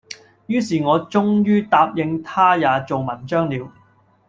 [0.47, 3.71] 于是我終于答應他也做文章了，